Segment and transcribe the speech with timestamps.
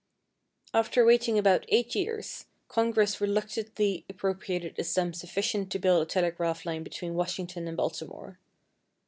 [0.73, 6.65] After waiting about eight years, Congress reluctantly appropriated a sum sufficient to build a telegraph
[6.65, 8.39] line between Washington and Baltimore.